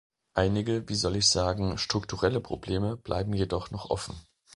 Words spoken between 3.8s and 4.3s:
offen.